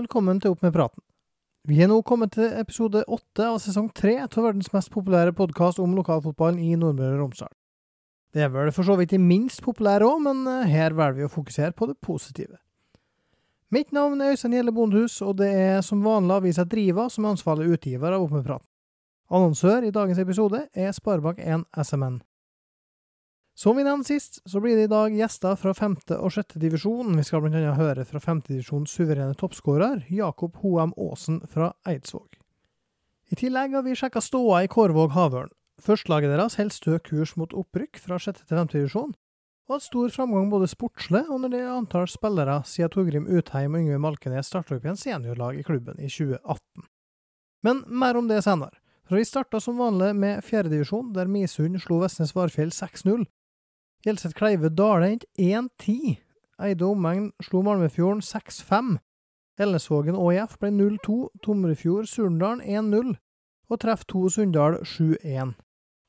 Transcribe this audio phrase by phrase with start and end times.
[0.00, 1.02] Velkommen til Opp med praten.
[1.68, 5.80] Vi er nå kommet til episode åtte av sesong tre av verdens mest populære podkast
[5.82, 7.50] om lokalfotballen i Nordmøre og Romsdal.
[8.32, 11.26] Det er vel for så vidt de minst populære òg, men eh, her velger vi
[11.26, 12.56] å fokusere på det positive.
[13.74, 17.34] Mitt navn er Øystein Gjelle Bondehus, og det er som vanlig avisa Driva som er
[17.34, 18.68] ansvarlig utgiver av Opp med praten.
[19.28, 22.22] Annonsør i dagens episode er Sparebank1 SMN.
[23.60, 27.12] Som vi nevnte sist, så blir det i dag gjester fra femte og sjette divisjon.
[27.12, 32.38] Vi skal annet høre fra femtedivisjonens suverene toppskårer, Jakob Hoem Aasen fra Eidsvåg.
[33.28, 35.50] I tillegg har vi sjekka ståa i Kårvåg Havørn.
[35.84, 39.12] Førstelaget deres holder stø kurs mot opprykk fra sjette til femte divisjon,
[39.68, 43.76] og hatt stor framgang både sportslig og når det er antall spillere siden Torgrim Utheim
[43.76, 46.88] og Yngve Malkenes starta opp i en seniorlag i klubben i 2018.
[47.68, 48.80] Men mer om det senere.
[49.04, 53.28] For vi starta som vanlig med fjerdedivisjon, der Misund slo Vestnes Varfjell 6-0,
[54.06, 56.16] Gjelseth Kleive Dale endte 1-10.
[56.60, 58.94] Eide omegn slo Malmefjorden 6-5.
[59.60, 61.16] Elnesvågen ÅIF ble 0-2.
[61.44, 63.18] Tomrefjord Surndalen 1-0.
[63.68, 65.52] Og treff 2 Sunndal 7-1.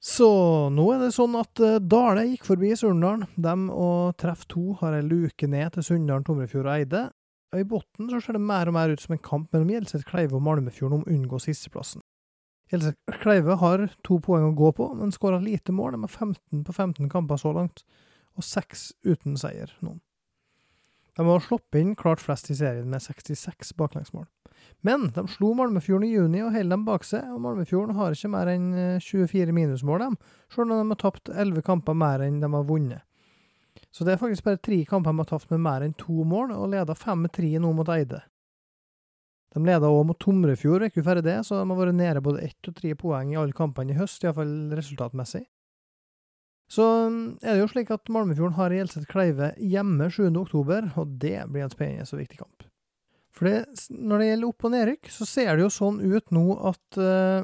[0.02, 0.30] Så
[0.74, 3.28] nå er det sånn at uh, Dale gikk forbi Surndalen.
[3.36, 7.04] Dem og treff 2 har ei luke ned til Sunndalen, Tomrefjord og Eide.
[7.52, 10.46] I bunnen ser det mer og mer ut som en kamp mellom Gjelseth Kleive og
[10.48, 12.00] Malmefjorden om å unngå sisteplassen.
[12.72, 15.98] Else Kleive har to poeng å gå på, men skåra lite mål.
[16.06, 17.84] Har 15 på 15 kamper så langt,
[18.40, 19.98] og seks uten seier nå.
[21.20, 24.30] De har sluppet inn klart flest i serien, med 66 baklengsmål.
[24.86, 28.32] Men de slo Malmefjorden i juni og holder dem bak seg, og Malmefjorden har ikke
[28.32, 28.70] mer enn
[29.04, 30.18] 24 eh, minusmål, dem,
[30.54, 33.04] selv om de har tapt 11 kamper mer enn de har vunnet.
[33.92, 36.56] Så det er faktisk bare tre kamper de har tapt med mer enn to mål,
[36.56, 38.24] og leder 5-3 nå mot Eide.
[39.52, 42.70] De leda òg mot Tomrefjord uka før det, så de har vært nede både ett
[42.70, 45.44] og tre poeng i alle kampene i høst, iallfall resultatmessig.
[46.72, 50.30] Så mm, er det jo slik at Malmefjorden har Gjelseth Kleive hjemme 7.
[50.40, 52.68] oktober, og det blir en spennende og viktig kamp.
[53.36, 56.46] For det, når det gjelder opp- og nedrykk, så ser det jo sånn ut nå
[56.72, 57.44] at uh,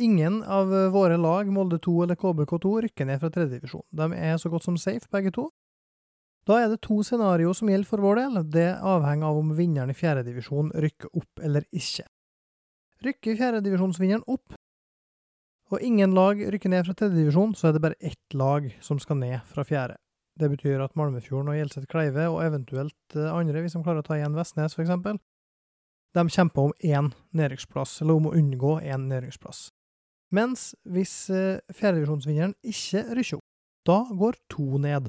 [0.00, 3.84] ingen av våre lag, Molde 2 eller KBK2, rykker ned fra tredjedivisjon.
[3.92, 5.50] De er så godt som safe, begge to.
[6.48, 8.40] Da er det to scenarioer som gjelder for vår del.
[8.50, 12.08] Det avhenger av om vinneren i fjerdedivisjon rykker opp eller ikke.
[13.02, 14.54] Rykker fjerdedivisjonsvinneren opp,
[15.72, 19.18] og ingen lag rykker ned fra tredjedivisjon, så er det bare ett lag som skal
[19.22, 19.96] ned fra fjerde.
[20.36, 24.06] Det betyr at Malmefjorden og Gjelseth Kleive, og eventuelt eh, andre, hvis de klarer å
[24.06, 24.92] ta igjen Vestnes f.eks.,
[26.12, 29.70] de kjemper om én nedrykksplass, eller om å unngå én nedrykksplass.
[30.32, 33.48] Mens hvis eh, fjerdedivisjonsvinneren ikke rykker opp,
[33.88, 35.08] da går to ned.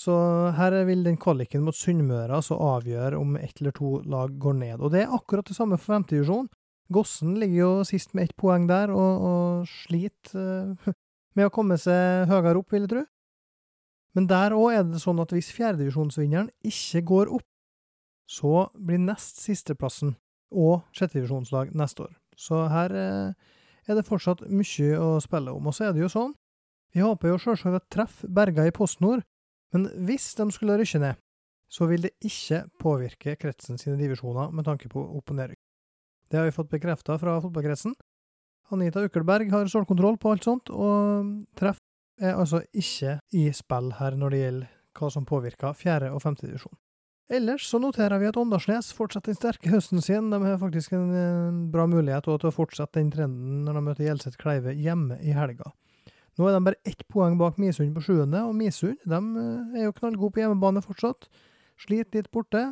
[0.00, 0.14] Så
[0.56, 4.80] her vil den kvaliken mot Sunnmøre altså avgjøre om ett eller to lag går ned.
[4.80, 6.48] Og det er akkurat det samme for femtedivisjon.
[6.90, 10.88] Gossen ligger jo sist med ett poeng der, og, og sliter uh,
[11.36, 13.04] med å komme seg høyere opp, vil jeg tro.
[14.16, 17.46] Men der òg er det sånn at hvis fjerdedivisjonsvinneren ikke går opp,
[18.30, 20.16] så blir nest sisteplassen
[20.50, 22.14] og sjettedivisjonslag neste år.
[22.40, 23.50] Så her uh,
[23.86, 25.68] er det fortsatt mye å spille om.
[25.68, 26.32] Og så er det jo sånn,
[26.90, 29.22] vi håper jo sjølsagt at treff Berga i PostNord
[29.74, 31.18] men hvis de skulle rykke ned,
[31.70, 35.60] så vil det ikke påvirke kretsen sine divisjoner med tanke på opp- og nedrykk.
[36.30, 37.94] Det har vi fått bekrefta fra fotballkretsen.
[38.74, 41.78] Anita Ukkelberg har stålkontroll på alt sånt, og treff
[42.20, 46.76] er altså ikke i spill her når det gjelder hva som påvirker fjerde- og femtedivisjon.
[47.30, 50.32] Ellers så noterer vi at Åndalsnes fortsetter den sterke høsten sin.
[50.32, 54.40] De har faktisk en bra mulighet til å fortsette den trenden når de møter Gjelseth
[54.40, 55.70] Kleive hjemme i helga.
[56.38, 59.96] Nå er de bare ett poeng bak Misund på sjuende, og Misund eh, er jo
[59.96, 61.28] knallgode på hjemmebane fortsatt.
[61.80, 62.64] Sliter litt borte.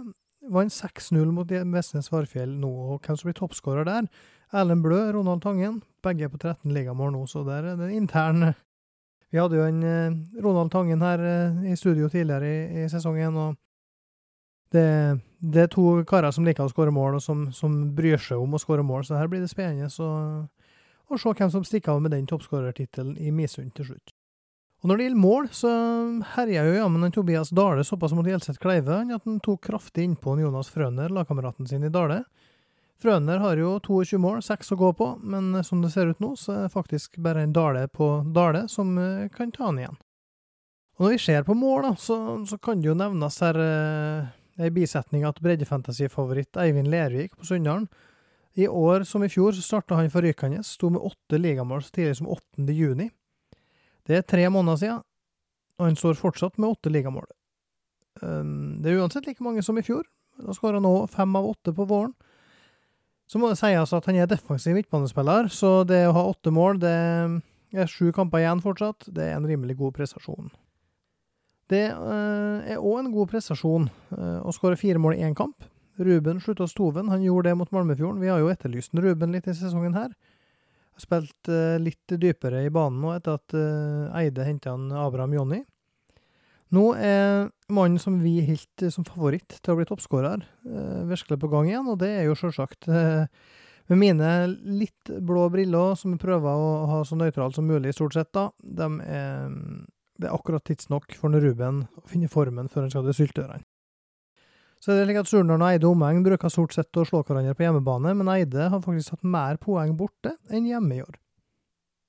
[0.48, 4.06] Vant 6-0 mot Vestnes Varfjell nå, og hvem som blir toppskårer der?
[4.54, 5.82] Erlend Blø, Ronald Tangen.
[6.04, 8.52] Begge er på 13 ligamål nå, så der er det intern
[9.28, 13.36] Vi hadde jo en eh, Ronald Tangen her eh, i studio tidligere i, i sesongen,
[13.36, 13.58] og
[14.72, 18.40] det, det, er to karer som liker å skåre mål, og som, som bryr seg
[18.40, 19.90] om å skåre mål, så her blir det spennende.
[19.92, 20.08] så
[21.08, 24.14] og se hvem som stikker av med den toppskårertittelen i Misund til slutt.
[24.78, 25.70] Og når det gjelder mål, så
[26.36, 30.70] herja jo jammen Tobias Dale såpass mot Gjelseth Kleive at han tok kraftig innpå Jonas
[30.70, 32.22] Frøner, lagkameraten sin i Dale.
[33.02, 36.32] Frøner har jo 22 mål, 6 å gå på, men som det ser ut nå,
[36.38, 39.98] så er det faktisk bare en Dale på Dale som eh, kan ta han igjen.
[40.98, 42.16] Og når vi ser på mål, da, så,
[42.46, 47.86] så kan det jo nevnes her eh, ei bisetning at breddefantasy-favoritt Eivind Lervik på Sunndalen
[48.58, 52.16] i år som i fjor så starta han forrykende, sto med åtte ligamål så tidlig
[52.18, 52.64] som 8.
[52.74, 53.06] juni.
[54.08, 55.02] Det er tre måneder siden,
[55.78, 57.28] og han står fortsatt med åtte ligamål.
[58.22, 60.08] Ehm, det er uansett like mange som i fjor.
[60.42, 62.16] Da skåra nå fem av åtte på våren.
[63.28, 66.80] Så må det sies at han er defensiv midtbanespiller, så det å ha åtte mål,
[66.80, 66.94] det
[67.76, 69.10] er sju kamper igjen fortsatt.
[69.12, 70.48] Det er en rimelig god prestasjon.
[71.68, 75.66] Det eh, er òg en god prestasjon eh, å skåre fire mål i én kamp.
[75.98, 77.08] Ruben slutta Stoven.
[77.12, 78.20] Han gjorde det mot Malmefjorden.
[78.22, 80.12] Vi har jo etterlyst Ruben litt i sesongen her.
[80.94, 85.62] Har spilt uh, litt dypere i banen nå etter at uh, Eide henta Abraham Jonny.
[86.74, 90.42] Nå er mannen som vi holdt som favoritt til å bli toppskårer,
[91.08, 92.90] virkelig på gang igjen, og det er jo sjølsagt
[93.88, 94.32] med mine
[94.76, 98.50] litt blå briller, som jeg prøver å ha så nøytralt som mulig, stort sett, da,
[98.60, 99.48] de er,
[100.20, 103.64] det er akkurat tidsnok for Ruben å finne formen før han skal til syltørene.
[104.78, 107.56] Så det er slik at Surnadal og Eide omegn bruker stort sett å slå hverandre
[107.58, 111.16] på hjemmebane, men Eide har faktisk hatt mer poeng borte enn hjemme i år.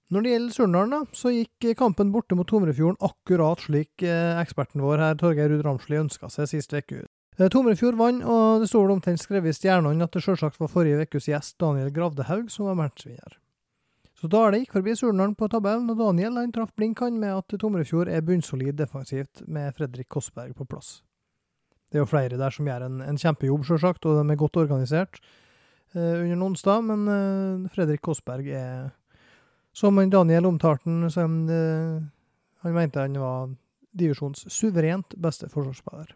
[0.09, 5.01] Når det gjelder Surnadal, så gikk kampen borte mot Tomrefjorden akkurat slik eh, eksperten vår
[5.03, 7.03] her, Torgeir Ruud Ramsli, ønska seg sist uke.
[7.37, 11.05] Eh, Tomrefjord vant, og det står omtrent skrevet i stjernene at det selvsagt var forrige
[11.05, 13.37] ukes gjest Daniel Gravdehaug som var matchvinner.
[14.17, 17.59] Så Dale gikk forbi Surnadal på tabellen, og Daniel han traff blink han med at
[17.61, 20.97] Tomrefjord er bunnsolid defensivt med Fredrik Kossberg på plass.
[21.89, 24.59] Det er jo flere der som gjør en, en kjempejobb, selvsagt, og de er godt
[24.61, 25.19] organisert
[25.95, 26.85] eh, under onsdag.
[26.85, 28.91] men eh, Fredrik Kossberg er,
[29.73, 31.97] som Daniel omtalte han, som eh,
[32.63, 33.49] han mente han var
[33.95, 36.13] divisjons suverent beste forsvarsspiller.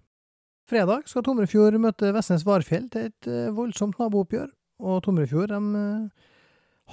[0.70, 4.48] Fredag skal Tomrefjord møte Vestnes Varfjell til et eh, voldsomt nabooppgjør,
[4.84, 6.32] og Tomrefjord de, eh,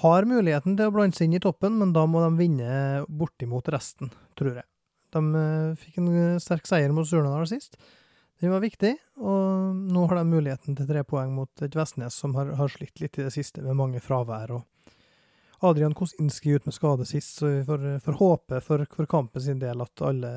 [0.01, 3.69] har muligheten til å blande seg inn i toppen, men da må de vinne bortimot
[3.75, 4.67] resten, tror jeg.
[5.15, 7.79] De eh, fikk en sterk seier mot Surnadal sist.
[8.41, 12.33] Den var viktig, og nå har de muligheten til tre poeng mot et Vestnes som
[12.39, 14.55] har, har slitt litt i det siste med mange fravær.
[14.57, 14.65] og
[15.61, 19.61] Adrian Kosinski ut med skade sist, så vi får, får håpe for, for, kampen sin
[19.61, 20.33] del at, alle,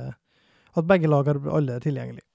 [0.76, 2.26] at begge lag har alle tilgjengelig.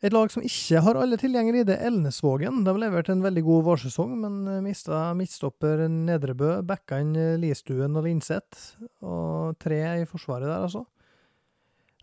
[0.00, 2.62] Et lag som ikke har alle tilgjengelig, det er Elnesvågen.
[2.64, 7.12] De har levert en veldig god vårsesong, men mista midtstopper Nedrebø, backa inn
[7.42, 10.86] Listuen og Linseth, og tre i forsvaret der, altså.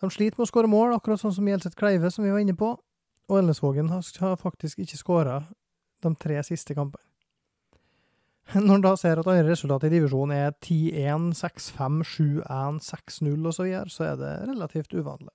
[0.02, 2.58] De sliter med å skåre mål, akkurat sånn som Gjelseth Kleive, som vi var inne
[2.58, 2.76] på.
[3.28, 5.38] Og Elnesvågen har faktisk ikke skåra
[6.06, 7.04] de tre siste kampene.
[8.56, 13.66] Når en da ser at andre resultat i divisjonen er 10-1, 6-5, 7-1, 6-0 osv.,
[13.68, 15.34] så så er det relativt uvanlig.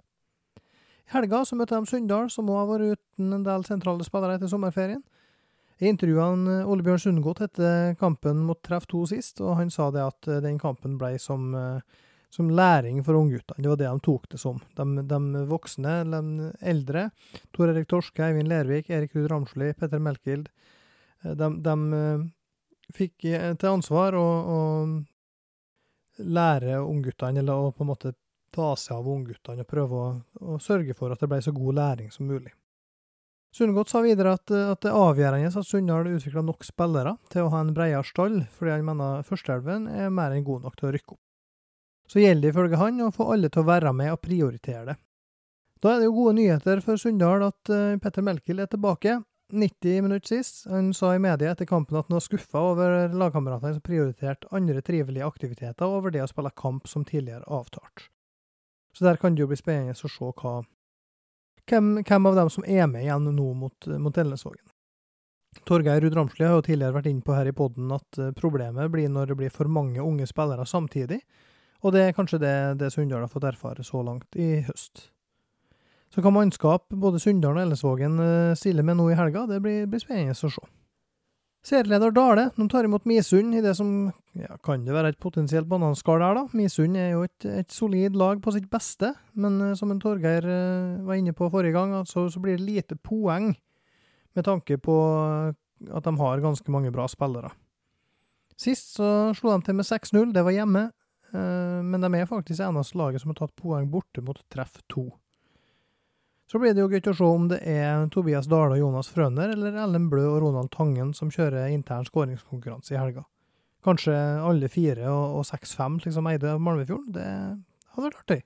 [1.11, 4.38] I helga så møtte de Sunndal, som òg har vært uten en del sentrale spillere
[4.38, 5.03] etter sommerferien.
[5.82, 10.05] Jeg intervjuene Ole Bjørn Sundgodt etter kampen mot Treff 2 sist, og han sa det
[10.06, 11.82] at eh, den kampen ble som uh,
[12.32, 13.62] som læring for ungguttene.
[13.62, 14.61] Det var det de tok det som.
[14.76, 17.11] De, de voksne, de eldre,
[17.52, 20.49] Tor Erik Torske, Eivind Lervik, Erik Ruud Ramsli, Petter Melkild,
[21.25, 22.25] eh, de, de eh,
[22.96, 24.25] fikk eh, til ansvar å,
[24.56, 28.14] å lære ungguttene, eller å på en måte
[28.52, 30.08] ta seg av ungguttene og prøve å,
[30.40, 32.55] å, sørge for at det ble så god læring som mulig.
[33.52, 37.52] Sundgodt sa videre at, at det er avgjørende at Sunndal utvikler nok spillere til å
[37.52, 40.94] ha en bredere stall, fordi han mener førsteelven er mer enn god nok til å
[40.96, 41.20] rykke opp
[42.12, 44.99] så gjelder det ifølge han å få alle til å være med og prioritere det.
[45.82, 49.17] Da er det jo gode nyheter for Sunndal at uh, Petter Melkild er tilbake.
[49.53, 50.67] 90 minutter sist.
[50.70, 54.81] Han sa i media etter kampen at han var skuffa over lagkameratene som prioriterte andre
[54.84, 58.06] trivelige aktiviteter over det å spille kamp som tidligere avtalt.
[58.96, 60.55] Så der kan det jo bli spennende å se hva,
[61.69, 64.65] hvem, hvem, av dem som er med igjen nå mot, mot Elnesvågen.
[65.69, 68.89] Torgeir Ruud Ramsli har jo tidligere vært inne på her i poden at eh, problemet
[68.93, 71.19] blir når det blir for mange unge spillere samtidig,
[71.82, 75.08] og det er kanskje det, det Sunndal har fått erfare så langt i høst.
[76.12, 79.89] Så hva mannskap både Sunndal og Ellesvågen eh, stiller med nå i helga, det blir,
[79.91, 80.65] blir spennende å se.
[81.62, 85.69] Serieleder Dale de tar imot Misund i det som ja, kan det være et potensielt
[85.70, 86.58] bananskall der, da.
[86.58, 90.43] Misund er jo et, et, solid lag på sitt beste, men uh, som en Torgeir
[90.43, 93.53] uh, var inne på forrige gang, altså, så blir det lite poeng
[94.34, 94.96] med tanke på
[95.53, 97.53] at de har ganske mange bra spillere.
[98.58, 100.89] Sist så slo de til med 6-0, det var hjemme.
[101.32, 105.08] Eh, men de er faktisk eneste laget som har tatt poeng borte mot treff to.
[106.51, 109.55] Så blir det jo gøy å se om det er Tobias Dale og Jonas Frøner
[109.55, 113.24] eller Ellen Blø og Ronald Tangen som kjører intern skåringskonkurranse i helga.
[113.82, 117.15] Kanskje alle fire og, og 6-5 liksom eide Malmefjorden.
[117.17, 117.29] Det
[117.94, 118.43] hadde vært artig.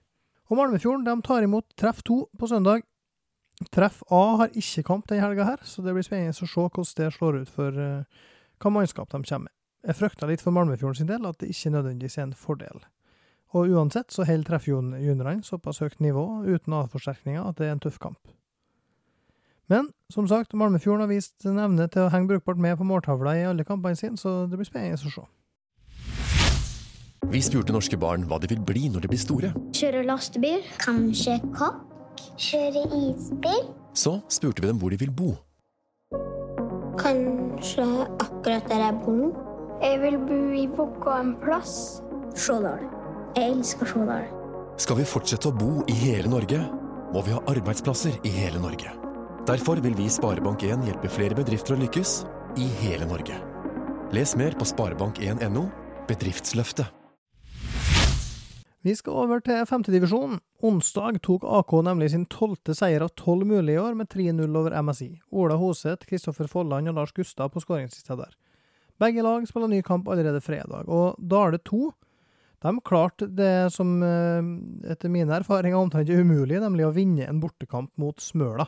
[0.46, 2.86] Og Malmefjorden de tar imot treff to på søndag.
[3.74, 6.96] Treff A har ikke kamp denne helga, her, så det blir spennende å se hvordan
[7.00, 8.24] det slår ut for uh,
[8.60, 9.52] hva mannskap de kommer med.
[9.86, 12.80] Jeg frykta litt for Malmefjorden sin del at det ikke nødvendigvis er en fordel.
[13.54, 18.00] Og uansett så holder treffjuniorene såpass høyt nivå uten avforsterkninger at det er en tøff
[18.02, 18.18] kamp.
[19.70, 23.34] Men som sagt, Malmefjorden har vist en evne til å henge brukbart med på måltavla
[23.38, 25.26] i alle kampene sine, så det blir spennende å se.
[27.26, 29.50] Vi spurte norske barn hva de vil bli når de blir store.
[29.74, 30.62] Kjøre lastebil.
[30.82, 31.82] Kanskje kokk.
[32.38, 33.66] Kjøre isbil.
[33.94, 35.34] Så spurte vi dem hvor de vil bo.
[37.00, 37.86] Kanskje
[38.22, 39.45] akkurat der jeg bor nå.
[39.76, 42.00] Jeg vil bo i Vågå en plass.
[42.32, 42.86] Stjårdal.
[43.36, 44.24] Jeg elsker Stjårdal.
[44.80, 46.62] Skal vi fortsette å bo i hele Norge,
[47.12, 48.92] må vi ha arbeidsplasser i hele Norge.
[49.48, 52.14] Derfor vil vi i Sparebank1 hjelpe flere bedrifter å lykkes
[52.56, 53.36] i hele Norge.
[54.16, 55.66] Les mer på sparebank1.no
[56.08, 56.88] bedriftsløftet.
[58.86, 60.40] Vi skal over til femtedivisjon.
[60.64, 64.80] Onsdag tok AK nemlig sin tolvte seier av tolv mulige i år, med 3-0 over
[64.80, 65.10] MSI.
[65.36, 68.32] Ola Hoseth, Kristoffer Folland og Lars Gustad på skåringslista der.
[69.02, 71.90] Begge lag spiller ny kamp allerede fredag, og Dale 2
[72.66, 77.40] de klarte det som eh, etter mine erfaringer omtrent er umulig, nemlig å vinne en
[77.42, 78.66] bortekamp mot Smøla.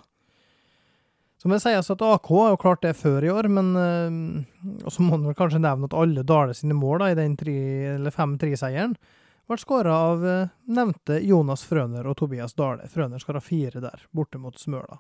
[1.39, 4.93] Som det sies at AK har jo klart det før i år, men øh, Og
[4.93, 8.97] så må man kanskje nevne at alle Dale sine mål da, i den 5-3-seieren
[9.49, 12.91] ble skåra av øh, nevnte Jonas Frøner og Tobias Dale.
[12.91, 14.99] Frøner skåra fire der, borte mot Smøla.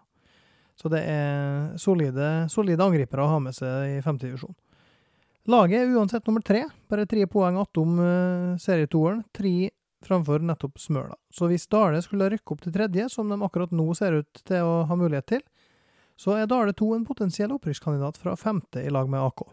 [0.79, 4.55] Så det er solide, solide angripere å ha med seg i femtedivisjon.
[5.49, 9.23] Laget er uansett nummer tre, bare tre poeng attom uh, serietoeren.
[9.33, 9.71] Tre
[10.05, 11.15] framfor nettopp Smøla.
[11.33, 14.67] Så hvis Dale skulle rykke opp til tredje, som de akkurat nå ser ut til
[14.67, 15.45] å ha mulighet til,
[16.21, 19.47] så er Dale 2 en potensiell opprykkskandidat fra femte i lag med AK.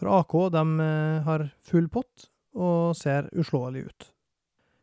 [0.00, 2.26] For AK de eh, har full pott
[2.58, 4.08] og ser uslåelig ut.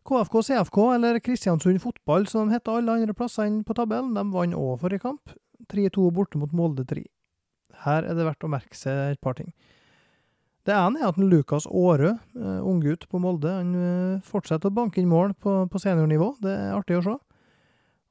[0.09, 4.55] KFK CFK, eller Kristiansund Fotball som de heter alle andre plassene på tabellen, de vant
[4.57, 5.35] òg forrige kamp.
[5.69, 7.03] 3-2 borte mot Molde 3.
[7.83, 9.51] Her er det verdt å merke seg et par ting.
[10.69, 15.01] Det ene er at Lukas Aarø, uh, unggutt på Molde, han uh, fortsetter å banke
[15.01, 16.35] inn mål på, på seniornivå.
[16.43, 17.15] Det er artig å se.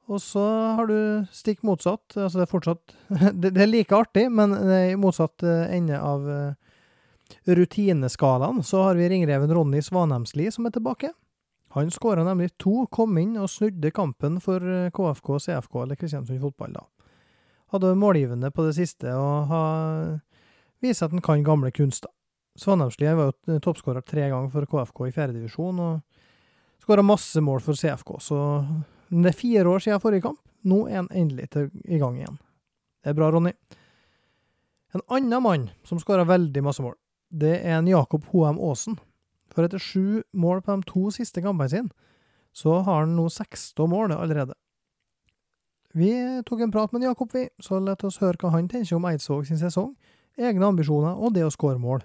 [0.09, 0.43] Og så
[0.75, 2.17] har du stikk motsatt.
[2.17, 2.95] Altså det er fortsatt
[3.39, 6.77] Det, det er like artig, men i motsatt eh, ende av eh,
[7.45, 11.13] rutineskalaen så har vi ringreven Ronny Svanhemsli som er tilbake.
[11.77, 14.63] Han skåra nemlig to, kom inn og snudde kampen for
[14.95, 16.87] KFK, CFK eller Kristiansund fotball, da.
[17.69, 20.15] Hadde målgivende på det siste og har
[20.81, 22.09] vist at han kan gamle kunster.
[22.59, 27.79] Svanhemsli var jo toppskårer tre ganger for KFK i fjerdedivisjon og skåra masse mål for
[27.79, 28.39] CFK, så
[29.09, 30.41] det er fire år siden forrige kamp.
[30.67, 32.39] Nå er han endelig til, i gang igjen.
[32.99, 33.53] Det er bra, Ronny.
[34.93, 36.97] En annen mann som skåra veldig masse mål,
[37.29, 38.97] det er en Jakob Hoem Aasen.
[39.53, 41.93] For etter sju mål på de to siste kampene sine,
[42.53, 44.57] så har han nå 16 mål allerede.
[45.93, 46.11] Vi
[46.45, 49.47] tok en prat med Jakob, vi, så la oss høre hva han tenker om Eidsvåg
[49.47, 49.95] sin sesong,
[50.37, 52.03] egne ambisjoner og det å skåre mål.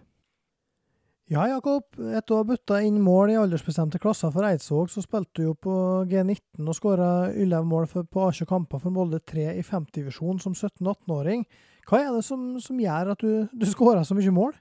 [1.33, 1.87] Ja, Jakob.
[1.97, 5.55] Etter å ha butta inn mål i aldersbestemte klasser for Eidsvåg, så spilte du jo
[5.57, 5.77] på
[6.11, 10.53] G19 og skåra 11 mål for, på 18 kamper for Molde 3 i 5-divisjon som
[10.53, 11.47] 17-18-åring.
[11.89, 14.53] Hva er det som, som gjør at du, du skårer så mye mål?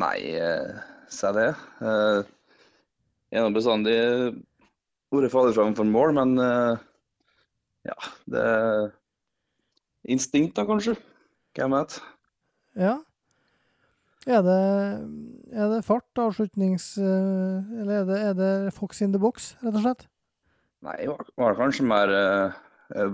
[0.00, 0.80] Nei, eh,
[1.12, 1.50] se det.
[1.84, 2.22] Eh,
[3.34, 3.98] jeg har bestandig
[5.12, 6.80] vært farlig framfor mål, men eh,
[7.90, 7.98] ja,
[8.30, 8.88] det er
[10.16, 10.96] instinkt da, kanskje.
[11.58, 12.00] Hvem vet.
[12.80, 12.96] Ja.
[14.28, 14.56] Er det,
[15.56, 16.98] er det fart, avslutnings...
[17.00, 20.02] Eh, eller er det, er det Fox in the box, rett og slett?
[20.84, 22.52] Nei, det var, var kanskje mer uh,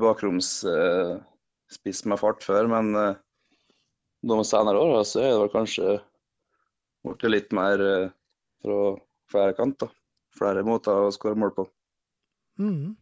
[0.02, 3.14] bakromsspiss uh, med fart før, men uh,
[4.26, 5.96] de senere åra så er det vel kanskje
[7.06, 8.10] blitt litt mer uh,
[8.62, 8.78] fra
[9.30, 9.90] flere kanter.
[10.36, 11.64] Flere måter å skåre mål på.
[12.58, 12.96] Mm.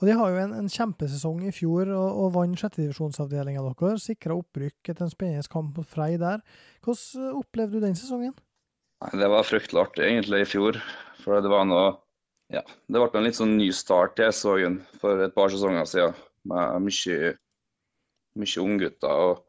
[0.00, 4.06] Og De har jo en, en kjempesesong i fjor og, og vant sjettedivisjonsavdelinga deres.
[4.08, 6.40] Sikra opprykk etter en spennende kamp mot Frei der.
[6.86, 8.32] Hvordan eh, opplevde du den sesongen?
[9.12, 10.80] Det var fryktelig artig egentlig i fjor.
[11.20, 11.98] For det var noe
[12.50, 16.16] Ja, det ble en litt sånn ny start til sesongen for et par sesonger siden.
[16.48, 17.34] Med mye,
[18.40, 19.44] mye unggutter og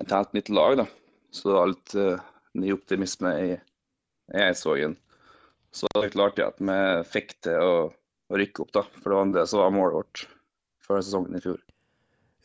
[0.00, 0.78] et helt nytt lag.
[0.78, 0.86] da.
[1.34, 2.22] Så det var litt uh,
[2.54, 3.50] ny optimisme i,
[4.30, 4.94] Eidsvågen.
[5.74, 6.78] Så det var artig at vi
[7.10, 7.74] fikk til å
[8.30, 8.84] å rykke opp, da.
[9.00, 10.24] For det var det som var målet vårt
[10.86, 11.60] før sesongen i fjor.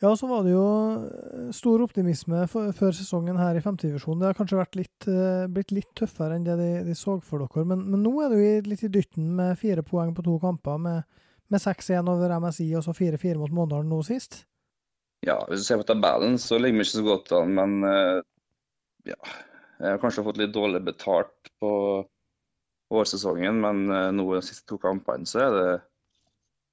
[0.02, 0.64] Ja, så var det jo
[1.08, 4.20] eh, stor optimisme før sesongen her i femtedivisjonen.
[4.20, 7.64] Det har kanskje litt, uh, blitt litt tøffere enn det de, de så for dere,
[7.64, 10.76] men, men, nå er det jo litt i dytten med fire poeng på to kamper,
[10.82, 14.42] med, med 6-1 over MSI og så 4-4 mot Måndalen nå sist.
[15.24, 18.20] Ja, hvis du ser på tabellen, så ligger vi ikke så godt an, men uh,
[19.08, 19.20] ja.
[19.76, 21.70] Jeg har kanskje fått litt dårlig betalt på
[22.92, 25.70] vårsesongen, men uh, nå de siste to kampene så er det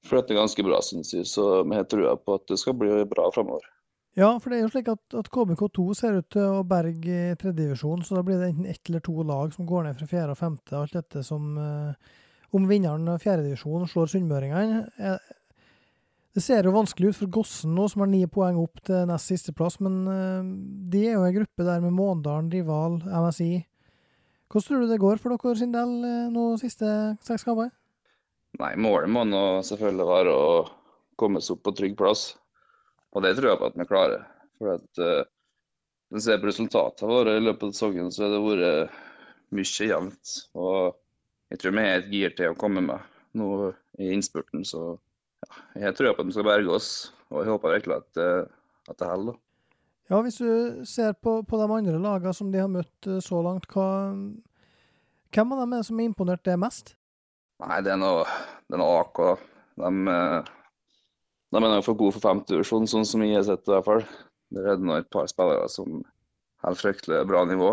[0.08, 1.28] flyttet ganske bra, syns jeg.
[1.30, 3.66] Så vi har trua på at det skal bli bra framover.
[4.14, 8.04] Ja, for det er jo slik at, at KBK2 ser ut til å berge tredjedivisjon,
[8.06, 10.38] så da blir det enten ett eller to lag som går ned fra fjerde og
[10.38, 12.20] femte, alt dette som eh,
[12.54, 14.84] Om vinneren av fjerdedivisjon slår sunnmøringene.
[16.38, 19.32] Det ser jo vanskelig ut for Gossen nå, som har ni poeng opp til nest
[19.32, 20.52] siste plass, men eh,
[20.94, 23.56] de er jo en gruppe der med Måndalen, Rival, MSI,
[24.54, 26.88] hvordan tror du det går for dere sin del eh, nå siste
[27.26, 27.72] seks kamper?
[28.62, 30.50] Nei, Målet må nå selvfølgelig være å
[31.18, 32.36] komme oss opp på trygg plass.
[33.14, 34.28] Og det tror jeg på at vi klarer.
[34.60, 35.24] For at uh,
[36.14, 39.00] Når ser på resultatene våre i løpet av sesongen, så har det vært
[39.58, 40.34] mye jevnt.
[40.54, 40.94] Og
[41.54, 43.50] jeg tror vi har et gir til å komme med nå
[44.02, 44.62] i innspurten.
[44.66, 44.84] Så
[45.46, 45.50] ja,
[45.88, 46.92] jeg tror på at vi skal berge oss.
[47.34, 49.38] og jeg håper virkelig at, det- at det holder.
[50.14, 53.40] Ja, hvis du ser på, på de andre lagene som de har møtt eh, så
[53.42, 54.14] langt, hva,
[55.34, 56.92] hvem av dem er det som har imponert det mest?
[57.64, 58.28] Nei, det er noe,
[58.70, 59.22] det er noe AK.
[59.82, 60.52] De, eh,
[61.50, 63.88] de er nok for gode for femtedivisjon, sånn som jeg har sett det i hvert
[63.88, 64.04] fall.
[64.54, 66.04] Der er det nå et par spillere som
[66.62, 67.72] holder fryktelig bra nivå.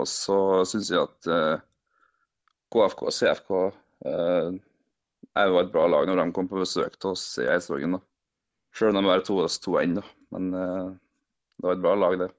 [0.00, 0.38] Og så
[0.72, 1.62] syns jeg at eh,
[2.74, 3.52] KFK og CFK
[4.10, 4.48] eh,
[5.38, 7.94] er jo et bra lag når de kom på besøk til oss i Eidsvågen.
[8.74, 10.02] Selv om de bare to oss to ennå.
[10.34, 10.90] Men eh,
[11.60, 12.30] det var et bra lag, det.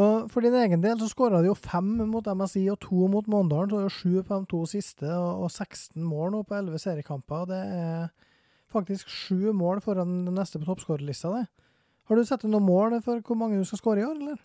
[0.00, 3.26] Og For din egen del så skåra de jo fem mot MSI og to mot
[3.28, 6.44] Måndalen, så det er jo sju på de to siste, og, og 16 mål nå
[6.48, 7.44] på 11 seriekamper.
[7.50, 8.06] Det er
[8.72, 11.34] faktisk sju mål foran den neste på toppskårerlista.
[11.36, 11.44] det.
[12.08, 14.40] Har du satt noen mål for hvor mange du skal skåre i år, eller?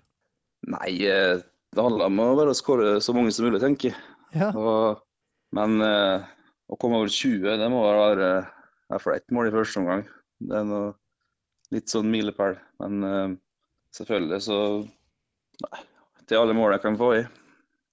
[0.68, 1.40] Nei, eh,
[1.74, 3.98] det handler om å bare skåre så mange som mulig, tenker jeg.
[4.36, 4.52] Ja.
[4.52, 5.00] Og,
[5.56, 6.28] men eh,
[6.68, 8.54] å komme over 20, det må være eh,
[8.92, 10.06] hvert fall ett mål i første omgang.
[10.44, 10.88] Det er noe
[11.76, 12.58] litt sånn milepæl.
[12.84, 13.36] Men eh,
[13.98, 14.58] selvfølgelig så
[15.58, 15.80] Nei,
[16.30, 17.22] til alle mål jeg kan få i.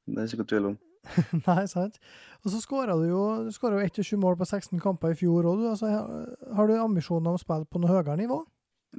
[0.05, 0.75] Det er ikke noe tvil om.
[1.49, 1.97] Nei, sant.
[2.45, 5.63] Og så skåra du jo du jo 1-7 mål på 16 kamper i fjor òg.
[5.71, 8.43] Altså, har- du ambisjoner om å spille på noe høyere nivå?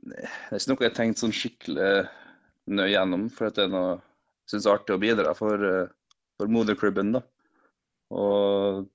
[0.01, 1.91] Det er ikke noe jeg har tenkt sånn skikkelig
[2.73, 5.61] nøye gjennom, for at det er noe jeg syns er artig å bidra for,
[6.39, 7.13] for moderklubben.
[7.15, 7.21] da.
[8.13, 8.85] Og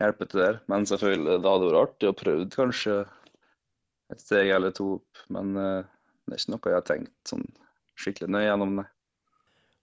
[0.00, 0.58] hjelpe til der.
[0.72, 2.96] Men selvfølgelig, det hadde vært artig å prøve kanskje
[4.12, 5.22] et steg eller to opp.
[5.32, 5.92] Men eh,
[6.24, 7.44] det er ikke noe jeg har tenkt sånn
[8.00, 8.86] skikkelig nøye gjennom, nei.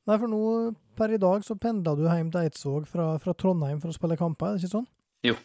[0.10, 0.42] Nei, for nå
[0.98, 4.18] per i dag så pendler du hjem til Eidsvåg fra, fra Trondheim for å spille
[4.20, 4.90] kamper, er det ikke sånn?
[5.28, 5.38] Jo,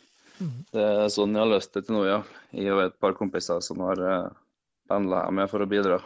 [0.72, 2.18] Det er sånn jeg har løst det til nå, ja.
[2.56, 4.34] Jeg og et par kompiser som har uh,
[4.88, 6.00] pendla hjem for å bidra.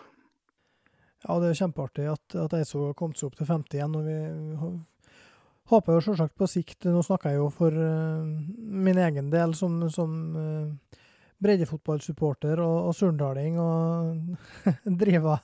[1.24, 3.96] Ja, det er kjempeartig at, at Eidsvåg har kommet seg opp til 50 igjen.
[3.98, 4.18] og vi
[5.70, 8.26] håper jo selvsagt på sikt Nå snakker jeg jo for uh,
[8.58, 11.00] min egen del som, som uh,
[11.40, 14.36] breddefotballsupporter og, og surndaling og
[15.02, 15.40] driver,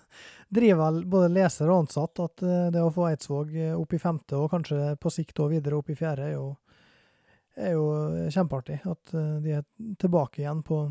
[0.52, 4.37] driver både leser og ansatt, at eh, det å få Eidsvåg eh, opp i femte,
[4.38, 6.50] og kanskje på sikt og videre opp i fjerde, er jo,
[7.56, 7.88] er jo
[8.35, 8.82] kjempeartig.
[8.85, 9.66] At eh, de er
[10.02, 10.85] tilbake igjen på,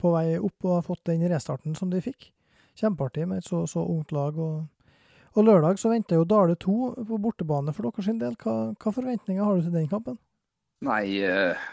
[0.00, 2.32] på vei opp og har fått den restarten som de fikk
[2.80, 4.38] kjempeartig med et så, så ungt lag.
[4.38, 4.96] Og,
[5.36, 8.36] og lørdag så venter jo Dale 2 på bortebane for deres del.
[8.40, 10.18] Hva, hva forventninger har du til den kampen?
[10.86, 11.68] Nei, eh,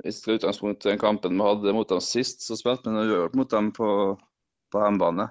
[0.00, 3.04] hvis det er utgangspunktet i den kampen vi hadde mot dem sist, så spilte vi
[3.04, 3.88] uavgjort mot dem på,
[4.72, 5.28] på hjemmebane.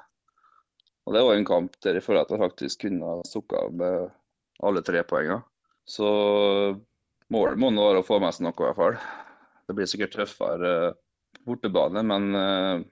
[1.08, 3.74] Og det var en kamp der jeg føler at jeg faktisk kunne ha stukket av
[3.82, 4.12] med
[4.62, 5.42] alle tre poengene.
[5.90, 6.08] Så
[7.34, 9.00] målet må nå være å få med seg noe, i hvert fall.
[9.68, 11.00] Det blir sikkert tøffere eh,
[11.48, 12.84] bortebane, men eh,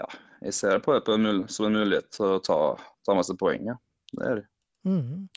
[0.00, 0.08] ja,
[0.42, 2.58] jeg ser på det på en som en mulighet til å ta,
[3.06, 3.78] ta med seg poenget.
[4.10, 4.48] Det er det.
[4.84, 5.28] Mm.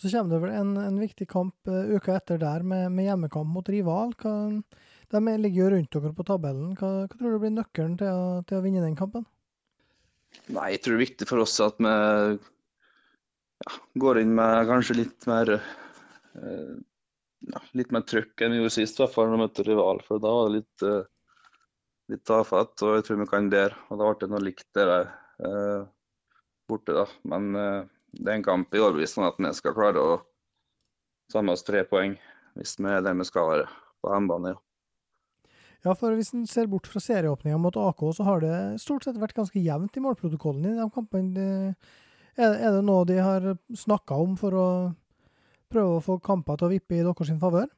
[0.00, 3.52] Så kommer det vel en, en viktig kamp eh, uka etter der med, med hjemmekamp
[3.52, 4.16] mot rival.
[4.20, 4.34] Hva,
[5.14, 6.74] de ligger jo rundt dere på tabellen.
[6.78, 9.26] Hva, hva tror du blir nøkkelen til å, til å vinne den kampen?
[10.52, 11.92] Nei, jeg tror det er viktig for oss at vi
[13.62, 16.74] ja, går inn med kanskje litt mer eh,
[17.52, 20.02] ja, litt mer trøkk enn vi gjorde sist, i hvert fall når vi møtte rival.
[20.06, 21.02] For da var det litt, eh,
[22.12, 23.76] litt tafatt, og jeg tror vi kan der.
[23.90, 25.10] Og da ble det noe likt det der
[25.48, 25.88] eh,
[26.70, 27.06] borte, da.
[27.28, 27.82] Men eh,
[28.16, 30.20] det er en kamp i overbevist om at vi skal klare å
[31.32, 32.16] ta med oss tre poeng,
[32.56, 33.68] hvis vi er der vi skal være
[34.02, 34.54] på hjemmebane.
[34.54, 34.65] Ja.
[35.86, 39.20] Ja, for hvis en ser bort fra serieåpninga mot AK, så har det stort sett
[39.22, 41.44] vært ganske jevnt i målprotokollen i de kampene.
[42.36, 44.68] Er, det noe de har snakka om for å
[45.70, 47.70] prøve å få kamper til å vippe i deres favør?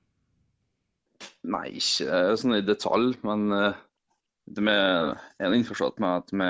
[1.53, 3.77] Nei, ikke sånn i detalj, men eh,
[4.57, 6.49] de er innforstått med at, vi,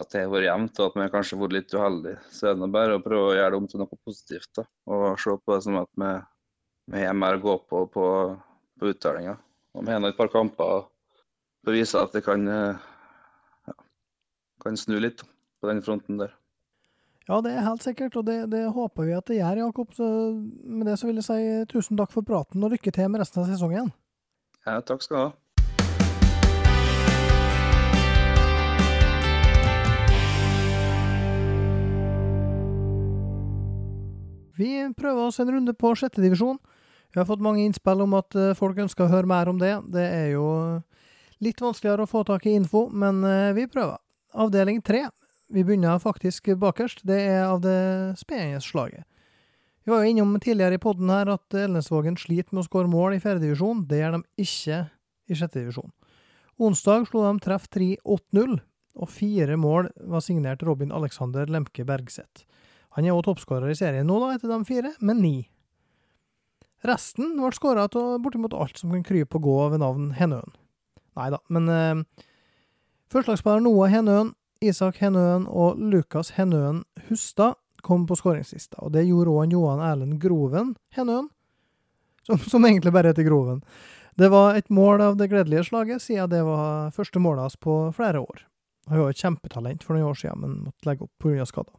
[0.00, 2.26] at det har vært jevnt, og at vi kanskje har vært litt uheldige.
[2.34, 4.50] Så er det bare å prøve å gjøre det om til noe positivt.
[4.58, 6.12] da, Og se på det som at vi,
[6.96, 8.06] vi har mer å gå på på,
[8.82, 9.38] på uttellinga.
[9.72, 10.86] Og vi har nå et par kamper
[11.64, 12.76] beviser at det kan, eh,
[13.68, 13.74] ja,
[14.64, 15.22] kan snu litt
[15.60, 16.34] på den fronten der.
[17.28, 19.94] Ja, det er helt sikkert, og det, det håper vi at det gjør, Jakob.
[19.94, 20.04] Så
[20.64, 23.44] med det så vil jeg si tusen takk for praten, og lykke til med resten
[23.44, 23.92] av sesongen.
[24.66, 25.30] Ja, takk skal du ha.
[34.58, 36.58] Vi prøver oss en runde på sjettedivisjon.
[37.12, 39.74] Vi har fått mange innspill om at eh, folk ønsker å høre mer om det.
[39.92, 40.46] Det er jo
[41.44, 44.00] litt vanskeligere å få tak i info, men eh, vi prøver.
[44.32, 45.04] Avdeling tre.
[45.52, 47.04] Vi begynner faktisk bakerst.
[47.04, 49.04] Det er av det spennende slaget.
[49.84, 53.16] Vi var jo innom tidligere i podden her at Elnesvågen sliter med å skåre mål
[53.16, 53.82] i fjerdedivisjon.
[53.90, 54.78] Det gjør de ikke
[55.28, 55.90] i sjettedivisjon.
[56.62, 58.60] Onsdag slo de treff 3-8-0,
[59.02, 62.46] og fire mål var signert Robin Alexander Lemke Bergseth.
[62.94, 65.36] Han er også toppskårer i serien nå, da, etter de fire, med ni.
[66.86, 70.54] Resten ble skåra av bortimot alt som kan krype og gå ved navn Henøen.
[71.18, 72.24] Nei da, men eh,
[73.12, 74.32] Førstelagsspiller Noah Henøen,
[74.64, 80.20] Isak Henøen og Lukas Henøen Hustad kom på skåringslista, og det gjorde òg Johan Erlend
[80.22, 81.28] Groven Henøen,
[82.26, 83.60] som, som egentlig bare heter Groven.
[84.18, 87.76] Det var et mål av det gledelige slaget, siden det var første målet hans på
[87.96, 88.42] flere år.
[88.90, 91.46] Han var et kjempetalent for noen år siden, men måtte legge opp pga.
[91.46, 91.74] skader.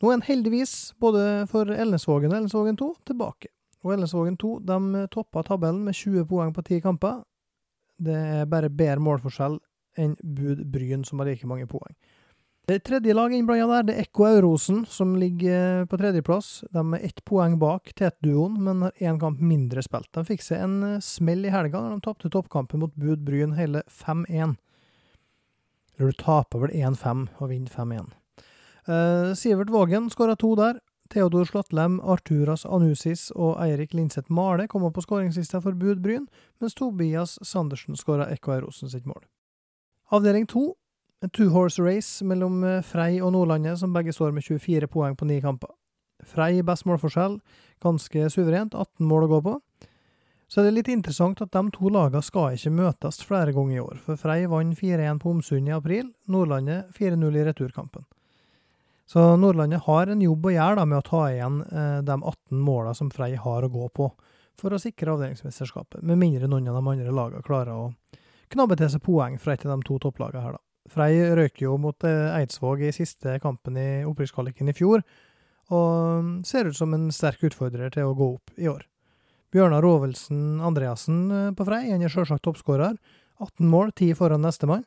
[0.00, 3.52] Nå er han heldigvis, både for Elnesvågen og Elnesvågen 2, tilbake.
[3.84, 7.22] Og Elnesvågen 2 de toppa tabellen med 20 poeng på 10 kamper.
[8.00, 9.58] Det er bare bedre målforskjell
[10.00, 11.94] enn Bud Bryn, som har like mange poeng.
[12.70, 16.50] Det tredje laget innblanda der, det er Ekko Eurosen, som ligger på tredjeplass.
[16.70, 20.06] De er ett poeng bak Tet-duoen, men har én kamp mindre spilt.
[20.14, 23.56] De fikk seg en eh, smell i helga når de tapte toppkampen mot Bud Bryn
[23.58, 24.54] hele 5-1.
[25.98, 28.14] Eller du taper vel 1-5 og vinner 5-1.
[28.86, 30.78] Uh, Sivert Vågen skåra to der.
[31.10, 36.28] Theodor Slottlem, Arturas Anusis og Eirik Linseth Male kom opp på skåringslista for Bud Bryn,
[36.62, 39.24] mens Tobias Sandersen skåra Eirosen sitt mål.
[40.14, 40.74] Avdeling to
[41.22, 45.16] en two horse race mellom eh, Frei og Nordlandet, som begge står med 24 poeng
[45.18, 45.74] på ni kamper.
[46.24, 47.40] Frei best målforskjell,
[47.82, 49.56] ganske suverent, 18 mål å gå på.
[50.50, 53.82] Så er det litt interessant at de to lagene skal ikke møtes flere ganger i
[53.82, 58.06] år, for Frei vant 4-1 på Omsund i april, Nordlandet 4-0 i returkampen.
[59.10, 62.60] Så Nordlandet har en jobb å gjøre da, med å ta igjen eh, de 18
[62.62, 64.06] målene som Frei har å gå på,
[64.60, 67.88] for å sikre avdelingsmesterskapet, med mindre noen av de andre lagene klarer å
[68.54, 70.62] knabbe til seg poeng fra et av de to topplagene her, da.
[70.90, 75.02] Frei røyker jo mot eh, Eidsvåg i siste kampen i opprykkskvaliken i fjor,
[75.74, 78.86] og ser ut som en sterk utfordrer til å gå opp i år.
[79.50, 82.94] Bjørnar Rovelsen Andreassen eh, på Frei han er selvsagt toppskårer.
[83.42, 84.86] 18 mål, 10 foran nestemann.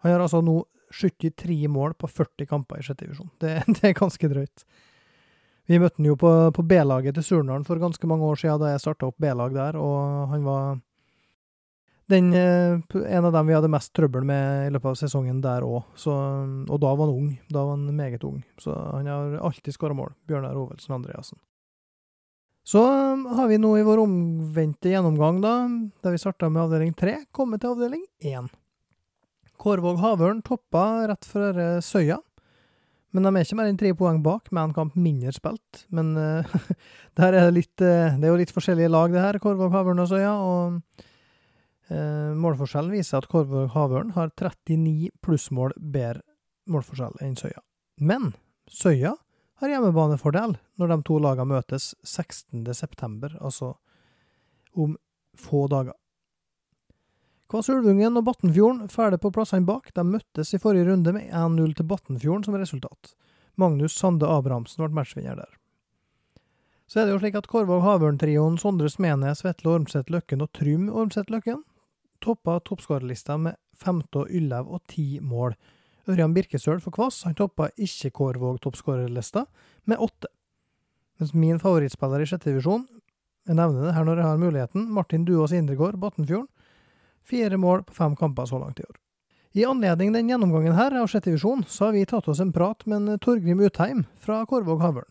[0.00, 0.62] Han har altså nå
[0.92, 3.30] 73 mål på 40 kamper i sjette divisjon.
[3.40, 4.64] Det, det, er ganske drøyt.
[5.70, 8.72] Vi møtte han jo på, på B-laget til Surnadal for ganske mange år siden, da
[8.72, 10.80] jeg starta opp B-lag der, og han var
[12.12, 12.80] den, eh,
[13.16, 16.74] en av dem vi hadde mest trøbbel med i løpet av sesongen der òg, og
[16.82, 17.30] da var han ung.
[17.48, 18.42] Da var han meget ung.
[18.60, 21.38] Så han har alltid skåra mål, Bjørnar Ovelsen Andreassen.
[22.64, 25.54] Så um, har vi nå i vår omvendte gjennomgang, da,
[26.04, 28.46] der vi starta med avdeling tre, kommet til avdeling én.
[29.62, 32.18] Kårvåg Havørn toppa rett før Søya,
[33.12, 35.84] men de er ikke mer enn tre poeng bak, med en kamp mindre spilt.
[35.92, 36.54] Men uh,
[37.20, 40.08] er det, litt, uh, det er jo litt forskjellige lag, det her, Kårvåg Havørn og
[40.10, 40.32] Søya.
[40.32, 40.80] og
[41.92, 46.24] uh, målforskjellen viser at Kårvåg Havørn har 39 plussmål bedre
[46.72, 47.60] målforskjell enn Søya.
[48.00, 48.32] Men
[48.70, 49.12] Søya
[49.60, 53.74] har hjemmebanefordel når de to lagene møtes 16.9., altså
[54.72, 54.96] om
[55.38, 55.94] få dager.
[57.52, 59.90] Kvass-Ulvungen og Batnfjorden ferdig på plassene bak.
[59.92, 63.12] De møttes i forrige runde med 1-0 til Batnfjorden som resultat.
[63.60, 65.50] Magnus Sande Abrahamsen ble matchvinner der.
[66.88, 70.88] Så er det jo slik at Korvåg Havørn-trioen Sondre Smenes, Vetle Ormseth Løkken og Trym
[70.88, 71.60] Ormseth Løkken
[72.24, 75.52] toppa toppskårerlista med Femte og Yllaug og ti mål.
[76.08, 79.44] Ørjan Birkesøl for Kvass han toppa ikke Kårvåg toppskårerlista
[79.90, 80.30] med åtte.
[81.20, 82.86] Mens min favorittspiller i sjette divisjon,
[83.48, 86.48] jeg nevner det her når jeg har muligheten, Martin Duås Indregård, Batnfjorden,
[87.24, 88.98] fire mål på fem kamper så langt i år.
[89.52, 92.86] I anledning den gjennomgangen her av sjette divisjon, så har vi tatt oss en prat
[92.88, 95.10] med en Torgrim Utheim fra Korvåg Havørn.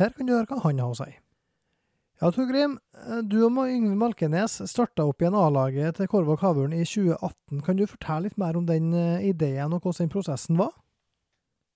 [0.00, 1.10] Her kan du høre hva han har å si.
[2.22, 2.78] Ja, Torgrim.
[3.28, 7.60] Du og Yngve Malkenes starta opp igjen A-laget til Korvåg Havørn i 2018.
[7.66, 10.72] Kan du fortelle litt mer om den eh, ideen og hvordan prosessen var?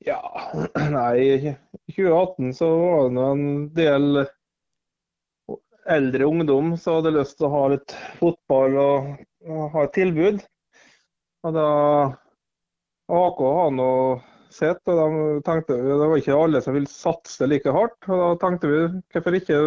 [0.07, 0.23] Ja,
[0.97, 1.53] nei, i
[1.93, 3.47] 2018 så var det en
[3.77, 4.25] del
[5.87, 9.11] eldre ungdom som hadde lyst til å ha litt fotball og
[9.47, 10.41] ha et tilbud.
[11.47, 11.69] Og da
[13.17, 13.91] AK har nå
[14.51, 17.99] sett, og de tenkte det var ikke alle som ville satse like hardt.
[18.09, 18.83] Og da tenkte vi
[19.15, 19.61] hvorfor ikke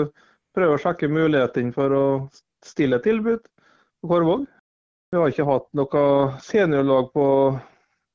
[0.58, 2.06] prøve å sjekke mulighetene for å
[2.66, 4.48] stille et tilbud på Korvåg.
[5.10, 6.02] Vi har ikke hatt noe
[6.46, 7.28] seniorlag på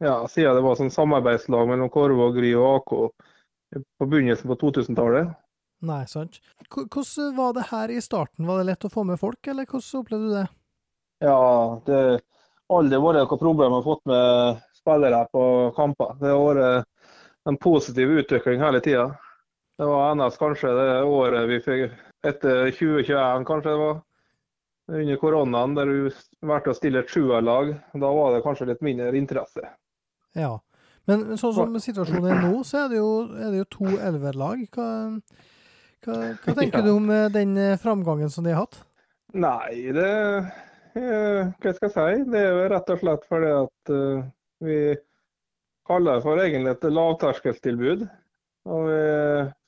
[0.04, 2.92] ja, siden det var sånn samarbeidslag mellom Korvåg, Ry og AK
[3.98, 5.32] på begynnelsen på 2000-tallet.
[5.84, 6.38] Nei, sant.
[6.70, 8.46] Hvordan var det her i starten?
[8.48, 10.46] Var det lett å få med folk, eller hvordan opplevde du det?
[11.24, 15.44] Ja, det har aldri vært noe problem å få med spillere på
[15.76, 16.16] kamper.
[16.20, 19.06] Det har vært en positiv utvikling hele tida.
[19.78, 23.96] Det var NS kanskje det året vi fikk etter 2021, kanskje det var.
[24.92, 26.12] Under koronaen, der du
[26.44, 27.72] valgte å stille et sjuerlag.
[27.96, 29.64] Da var det kanskje litt mindre interesse.
[30.36, 30.58] Ja,
[31.08, 34.66] men sånn som situasjonen er nå, så er det jo, er det jo to elverlag.
[34.76, 34.88] Hva,
[36.04, 36.84] hva, hva tenker ja.
[36.84, 38.82] du om eh, den eh, framgangen som de har hatt?
[39.32, 40.52] Nei, det eh,
[40.94, 42.24] Hva skal jeg si?
[42.30, 44.26] Det er jo rett og slett fordi at uh,
[44.62, 44.78] vi
[45.88, 48.04] kaller det for egentlig et lavterskeltilbud.
[48.70, 49.00] Og vi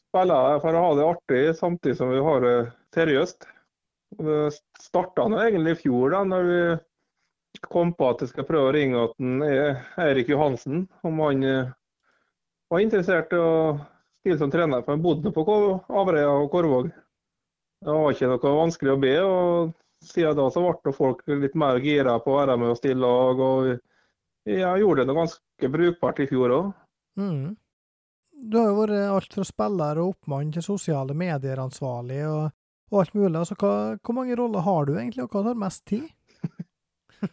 [0.09, 2.57] spiller for å ha det artig samtidig som vi har det
[2.97, 3.49] seriøst.
[4.17, 4.43] Det
[4.81, 6.61] starta egentlig i fjor, da når vi
[7.67, 11.43] kom på at jeg skal prøve å ringe at den er Eirik Johansen, om han
[11.45, 11.73] eh,
[12.71, 13.51] var interessert i å
[14.21, 14.85] stille som trener.
[14.85, 15.45] For han bodde på
[15.91, 16.93] Averøya og Korvåg.
[17.83, 19.17] Det var ikke noe vanskelig å be.
[19.25, 19.75] og
[20.07, 23.40] Siden da så ble folk litt mer gira på å være med og stille lag.
[23.42, 23.73] og
[24.47, 26.69] Jeg gjorde det noe ganske brukbart i fjor òg.
[27.19, 27.57] Mm.
[28.47, 32.53] Du har jo vært alt fra spiller og oppmann til sosiale medier-ansvarlig og,
[32.92, 33.35] og alt mulig.
[33.40, 33.73] Altså, hva,
[34.05, 36.07] hvor mange roller har du egentlig, og hva tar mest tid?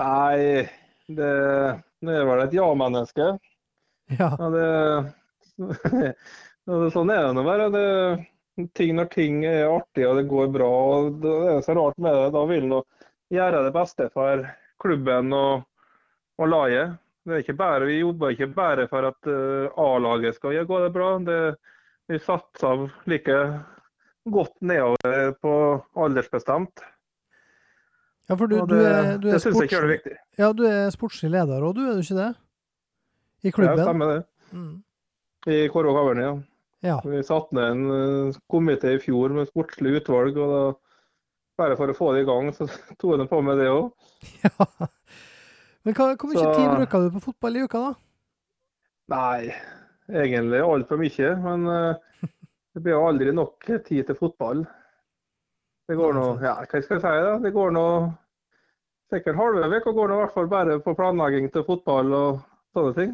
[0.00, 0.64] Nei,
[1.08, 1.32] det,
[2.04, 3.28] det er vel et ja-menneske.
[4.18, 4.30] Ja.
[4.38, 4.66] Ja, det,
[6.64, 7.66] Ja, det- sånn er det nå bare.
[7.74, 7.84] Det,
[8.74, 12.14] ting når ting er artig og det går bra, og det er så rart med
[12.14, 12.28] det.
[12.36, 12.82] Da vil en
[13.34, 14.44] gjøre det beste for
[14.82, 15.64] klubben og,
[16.38, 16.98] og laget.
[17.56, 21.14] Bare, vi jobber ikke bare for at eh, A-laget skal gå det bra.
[21.24, 21.38] Det,
[22.12, 23.38] vi satser like
[24.28, 25.52] godt nedover på
[25.96, 26.84] aldersbestemt.
[28.28, 31.64] ja, for du, det, du er, du er sports, er ja, du er sportslig leder
[31.64, 32.32] òg, du er du ikke det?
[33.44, 33.84] I Ja, klubben?
[33.84, 34.20] stemmer det.
[34.52, 34.82] Mm.
[35.46, 36.34] I Kåre Haverne, ja.
[36.84, 36.98] Ja.
[37.04, 37.84] Vi satte ned en
[38.30, 40.36] eh, komité i fjor med sportslig utvalg.
[40.36, 40.64] og da,
[41.56, 42.66] Bare for å få det i gang, så
[42.98, 43.90] tok jeg på med det òg.
[44.44, 44.88] ja.
[45.84, 47.94] Men hva, hvor mye Så- tid bruker du på fotball i uka, da?
[49.12, 49.52] Nei,
[50.08, 51.30] egentlig altfor mye.
[51.44, 52.28] Men uh,
[52.74, 54.64] det blir aldri nok tid til fotball.
[55.88, 57.16] Det går nå Ja, hva skal jeg si?
[57.28, 57.34] da?
[57.44, 57.86] Det går nå
[59.12, 62.40] sikkert halve uka går nå i hvert fall bare på planlegging til fotball og
[62.74, 63.12] sånne ting.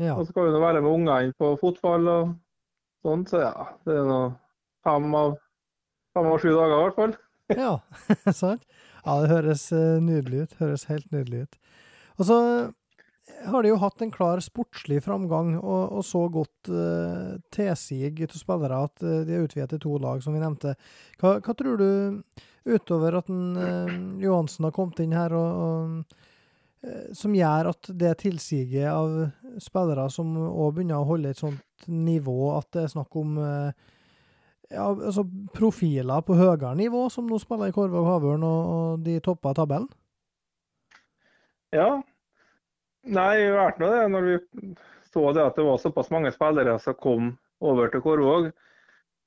[0.00, 0.16] Ja.
[0.16, 2.32] Og så kan vi nå være med ungene på fotball og
[3.02, 3.54] sånn, så ja.
[3.86, 4.20] Det er nå
[4.86, 5.36] fem av,
[6.16, 7.18] fem av sju dager i hvert fall.
[7.52, 7.72] Ja,
[8.32, 8.62] sant?
[9.02, 10.54] Ja, det høres eh, nydelig ut.
[10.62, 11.58] Høres helt nydelig ut.
[12.16, 12.38] Og så
[13.46, 18.38] har de jo hatt en klar sportslig framgang, og, og så godt uh, tilsig til
[18.38, 20.74] spillere at uh, de er utvidet til to lag, som vi nevnte.
[21.20, 21.88] Hva, hva tror du,
[22.68, 26.30] utover at en, uh, Johansen har kommet inn her, og, og, eh,
[27.14, 29.12] som gjør at det tilsiget av
[29.62, 33.90] spillere som òg begynner å holde et sånt nivå, at det er snakk om eh,
[34.72, 39.54] ja, altså profiler på høyere nivå, som nå spiller i Korvåg Havørn, og, de topper
[39.58, 39.90] tabellen?
[41.72, 42.00] Ja.
[43.02, 44.02] Nei, har vært noe det.
[44.12, 44.34] Når vi
[45.12, 48.52] så det at det var såpass mange spillere som kom over til Korvåg,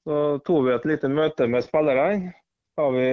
[0.06, 2.34] så tok vi et lite møte med spillerne.
[2.76, 3.10] Da vi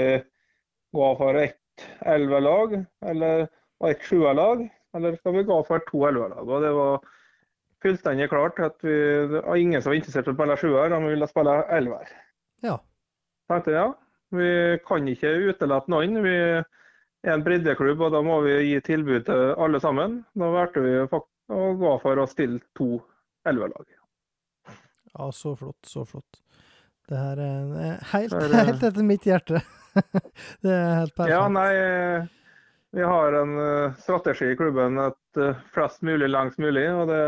[0.93, 3.47] gå for ett elvelag eller
[3.83, 4.63] og et sjuerlag,
[4.95, 6.47] eller skal vi gå for to elverlag.
[6.47, 7.01] Og det var
[7.83, 8.95] fullstendig klart at vi,
[9.33, 12.13] det var ingen som var interessert i å spille sjuer, de ville spille elver.
[12.63, 12.77] Ja.
[13.51, 13.89] tenkte ja,
[14.33, 14.51] vi
[14.87, 16.21] kan ikke utelate noen.
[16.23, 20.21] Vi er en breddeklubb, og da må vi gi tilbud til alle sammen.
[20.39, 23.01] Da valgte vi å gå for å stille to
[23.51, 23.89] elverlag.
[25.13, 26.39] Ja, så flott, så flott.
[27.11, 29.61] Det her er helt, det- helt etter mitt hjerte.
[30.63, 31.35] det er helt perfekt.
[31.35, 32.31] Ja, nei, eh,
[32.93, 36.85] vi har en eh, strategi i klubben at eh, flest mulig lengst mulig.
[36.93, 37.23] og Det,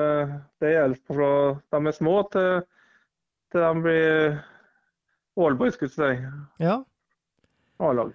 [0.60, 1.30] det gjelder fra
[1.72, 2.66] de er små til,
[3.52, 4.36] til de blir
[5.40, 6.34] allboys, skulle jeg si.
[6.66, 6.82] Ja.
[7.80, 8.12] A-lag.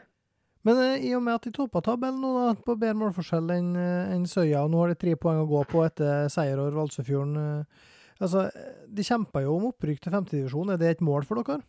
[0.67, 3.73] Men eh, i og med at de toppa tabellen nå, da, på bedre målforskjell enn
[3.79, 7.35] en Søya, og nå har de tre poeng å gå på etter seier over Valsøyfjorden
[7.41, 7.83] eh,
[8.21, 8.45] altså,
[8.85, 10.75] De kjemper jo om opprykk til femtedivisjon.
[10.75, 11.63] Er det et mål for dere?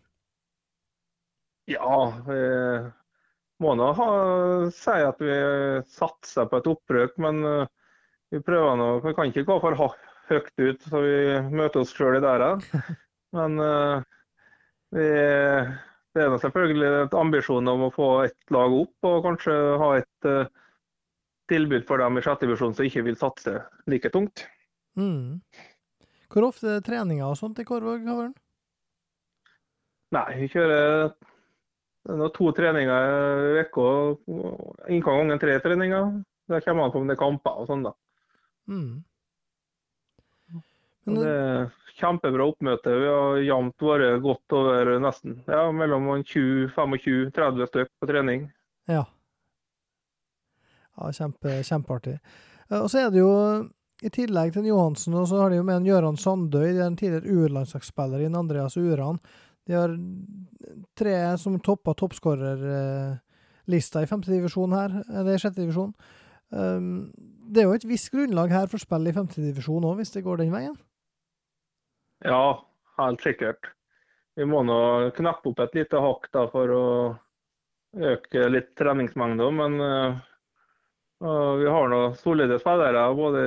[1.71, 2.05] Ja,
[3.61, 3.91] må nå
[4.75, 5.37] si at vi
[5.93, 7.69] satser på et opprøk, men eh,
[8.31, 8.89] vi prøver nå.
[9.05, 9.77] Vi kan ikke gå for
[10.31, 11.15] høyt ut, så vi
[11.51, 12.55] møter oss sjøl i døra.
[13.37, 14.07] Men eh,
[14.95, 15.07] vi,
[16.15, 20.31] det er selvfølgelig et ambisjon om å få ett lag opp, og kanskje ha et
[20.31, 20.51] eh,
[21.51, 23.57] tilbud for dem i sjette divisjon som ikke vil satse
[23.91, 24.47] like tungt.
[24.99, 25.43] Mm.
[26.31, 28.35] Hvor ofte er treninger og sånt i Korvåg Havørn?
[30.15, 31.13] Nei, vi kjører
[32.09, 33.11] det er to treninger
[33.61, 33.87] i uka.
[34.89, 36.13] Inngang gangen tre treninger.
[36.51, 37.93] Da kommer han på om det er kamper og sånn, da.
[38.71, 39.03] Mm.
[41.07, 41.69] Men, det er
[42.01, 42.95] kjempebra oppmøte.
[43.03, 48.49] Vi har jevnt vært godt over nesten ja, mellom 20-25-30 stykker på trening.
[48.91, 49.05] Ja.
[50.97, 52.17] Ja, kjempe, kjempeartig.
[52.77, 53.31] Og så er det jo,
[54.05, 56.89] i tillegg til Johansen, og så har de jo med en Gøran Sandøy, det er
[56.89, 59.21] en tidligere U-landslagsspiller Andreas Uran.
[59.71, 59.93] De har
[60.99, 65.67] tre som topper toppskårerlista i femte divisjon her, eller i sjette.
[66.51, 67.11] Um,
[67.51, 70.25] det er jo et visst grunnlag her for spill i femte divisjon òg, hvis det
[70.27, 70.75] går den veien.
[72.27, 72.59] Ja,
[72.99, 73.71] helt sikkert.
[74.39, 76.85] Vi må nå knappe opp et lite hakk da, for å
[78.11, 79.55] øke litt treningsmengder.
[79.55, 80.19] Men uh,
[81.61, 83.45] vi har nå solide spillere både,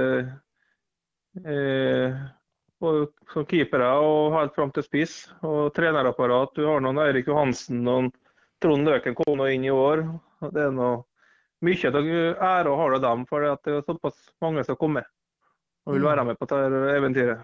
[1.44, 2.24] eh,
[2.84, 5.16] både som keepere og helt fram til spiss.
[5.48, 6.54] Og trenerapparat.
[6.58, 8.12] Du har noen Eirik Johansen og
[8.64, 10.04] Trond Løken kom nå inn i år.
[10.52, 11.02] Det er noe
[11.64, 12.08] mye av
[12.44, 15.08] æra har det dem, for at det er såpass mange som kommer
[15.86, 16.10] og vil Mm.
[16.10, 17.44] være med på dette eventyret.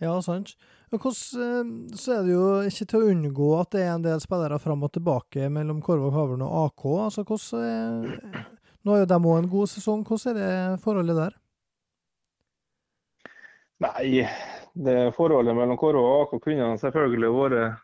[0.00, 0.54] Ja, sant.
[0.90, 4.20] Hvordan, eh, så er det jo ikke til å unngå at det er en del
[4.20, 6.84] spillere fram og tilbake mellom Korvåg Havørn og AK.
[7.06, 8.14] Altså, hvordan
[8.84, 10.04] nå har jo de òg en god sesong.
[10.04, 11.32] Hvordan er det forholdet der?
[13.82, 14.22] Nei,
[14.74, 17.80] det forholdet mellom Kåre og AK kunne selvfølgelig vært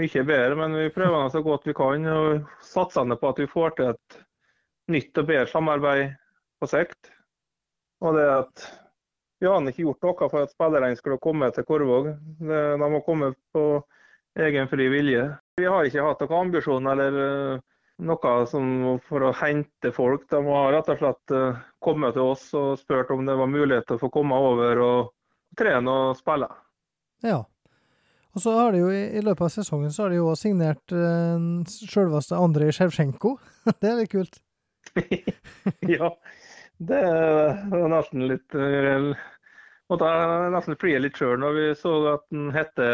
[0.00, 2.04] mye bedre, men vi prøver så godt vi kan.
[2.06, 4.20] og Satser på at vi får til et
[4.92, 6.12] nytt og bedre samarbeid
[6.60, 7.10] på sikt.
[8.00, 8.66] Og det at
[9.40, 12.10] vi har ikke gjort noe for at spillerne skulle komme til Korvåg.
[12.44, 13.64] De må komme på
[14.36, 15.24] egen fri vilje.
[15.56, 17.16] Vi har ikke hatt noen ambisjon eller
[18.00, 18.66] noe som
[19.06, 20.26] for å hente folk.
[20.32, 23.88] De har rett og slett eh, kommet til oss og spurt om det var mulighet
[23.88, 25.14] til å få komme over og
[25.58, 26.48] trene og spille.
[27.26, 27.42] Ja.
[28.30, 31.48] Og så har de jo i, løpet av sesongen så har de jo signert eh,
[31.72, 33.34] selveste Andrej Sjevsjenko.
[33.82, 34.40] det er litt kult.
[35.96, 36.14] ja,
[36.80, 37.02] det
[37.70, 39.12] var nesten litt uh,
[39.90, 42.86] Måtte jeg nesten flire litt sjøl når vi så at han hette,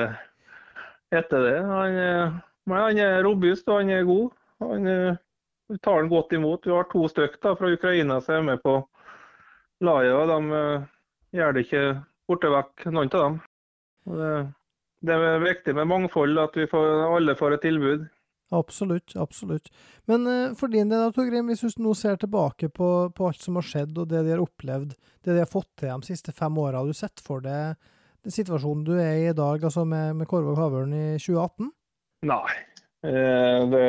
[1.12, 1.56] heter det.
[1.68, 4.32] Han, eh, men han er robust og han er god.
[4.64, 5.22] Han eh,
[5.68, 6.66] vi tar den godt imot.
[6.66, 8.76] Vi har to stykk da, fra Ukraina som er med på
[9.84, 10.14] laget.
[10.14, 10.84] og De eh,
[11.38, 11.86] gjør det ikke
[12.30, 13.40] borte vekk, noen av dem.
[14.06, 14.34] Det,
[15.06, 18.06] det er viktig med mangfold, at vi får, alle får et tilbud.
[18.54, 19.72] Absolutt, absolutt.
[20.06, 23.58] Men eh, for din del, Torgrim, hvis du nå ser tilbake på, på alt som
[23.58, 24.94] har skjedd, og det de har opplevd,
[25.26, 27.74] det de har fått til de siste fem åra, har du sett for deg
[28.26, 31.68] den situasjonen du er i i dag, altså med, med Korvåg Havørn i 2018?
[32.26, 32.54] Nei.
[33.06, 33.84] Eh, det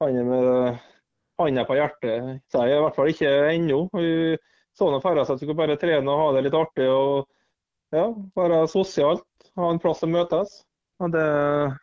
[0.00, 0.80] Han er med
[1.40, 3.82] handa på hjertet sier i hvert fall ikke ennå.
[4.76, 7.26] Så nå for at vi skulle bare trene og ha det litt artig og
[7.94, 8.06] ja,
[8.38, 9.26] være sosialt.
[9.58, 10.60] Ha en plass å møtes.
[11.00, 11.24] Og Det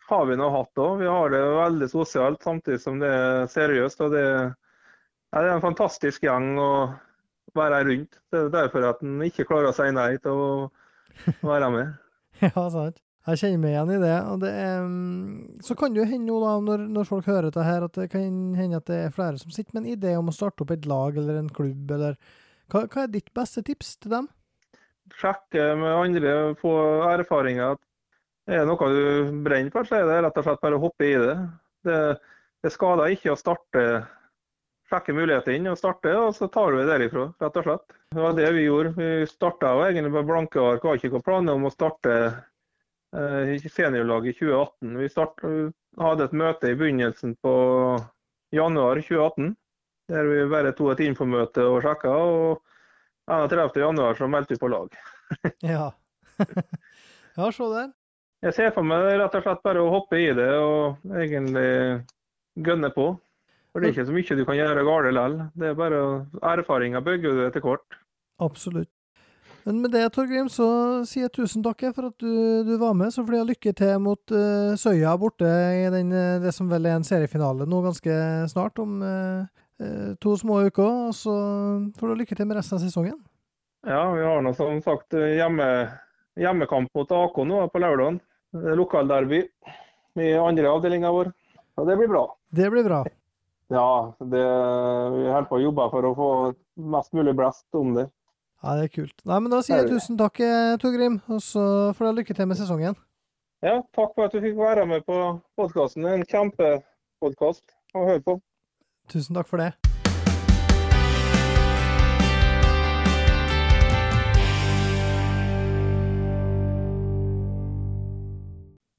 [0.09, 1.01] har vi nå hatt òg.
[1.01, 4.03] Vi har det veldig sosialt samtidig som det er seriøst.
[4.05, 6.71] og Det, ja, det er en fantastisk gjeng å
[7.57, 8.19] være rundt.
[8.31, 10.49] Det er derfor at en ikke klarer å si nei til å
[11.45, 11.95] være med.
[12.37, 13.01] Ja, sant.
[13.27, 14.17] Jeg kjenner meg igjen i det.
[14.31, 17.49] og det er, mm, Så kan det jo hende nå da, når, når folk hører
[17.49, 20.13] dette her, at det kan hende at det er flere som sitter med en idé
[20.15, 22.15] om å starte opp et lag eller en klubb, eller
[22.71, 24.25] Hva, hva er ditt beste tips til dem?
[25.15, 26.73] Sjekke med andre, få
[27.07, 27.77] erfaringer.
[28.47, 31.07] Er det noe du brenner for, så er det rett og slett bare å hoppe
[31.07, 31.37] i det.
[31.87, 31.99] Det,
[32.63, 33.85] det skader ikke å starte,
[34.91, 37.97] sjekke mulighetene og starte, og så tar du det derifra, rett og slett.
[38.15, 38.93] Det var det vi gjorde.
[38.99, 40.83] Vi starta egentlig med blanke ark.
[40.87, 42.13] Har ikke noen planer om å starte
[43.15, 44.97] eh, seniorlaget i 2018.
[45.01, 45.45] Vi start,
[46.01, 47.53] hadde et møte i begynnelsen på
[48.55, 49.53] januar 2018,
[50.11, 52.11] der vi bare tok et infomøte og sjekka.
[52.15, 52.63] og
[53.27, 53.79] 31.
[53.81, 54.99] januar så meldte vi på lag.
[55.61, 55.91] Ja.
[57.37, 57.89] ja, se der.
[58.45, 62.03] Jeg ser for meg rett og slett bare å hoppe i det og egentlig
[62.63, 63.09] gønne på.
[63.73, 65.35] For det er ikke så mye du kan gjøre galt likevel.
[65.57, 66.01] Det er bare
[66.53, 67.97] erfaringer bygger du etter hvert.
[68.41, 68.89] Absolutt.
[69.67, 70.65] Men med det, Torgrim, så
[71.03, 73.11] sier jeg tusen takk for at du, du var med.
[73.11, 75.43] Så får jeg lykke til mot uh, Søya borte
[75.75, 78.15] i den, eh, det som vel er en seriefinale nå ganske
[78.47, 79.43] snart, om uh,
[79.83, 81.09] uh, to små uker.
[81.09, 81.35] Og så
[81.99, 83.19] får du lykke til med resten av sesongen.
[83.83, 85.67] Ja, vi har nå som sagt hjemme,
[86.39, 88.23] hjemmekamp mot AK nå på lørdag.
[88.79, 89.43] Lokalderby
[90.23, 91.35] i andre avdelinga vår.
[91.75, 92.23] Så det blir bra.
[92.55, 93.03] Det blir bra.
[93.67, 94.47] Ja, det,
[95.11, 96.29] vi holder på å jobbe for å få
[96.95, 98.07] mest mulig blest om det.
[98.63, 99.19] Ja, det er kult.
[99.25, 100.39] Nei, men Da sier jeg tusen takk,
[100.81, 102.97] Torgrim, og så får du lykke til med sesongen.
[103.65, 105.17] Ja, takk for at du fikk være med på
[105.57, 106.05] podkasten.
[106.05, 107.63] En kjempepodkast
[107.97, 108.39] å høre på.
[109.09, 109.71] Tusen takk for det.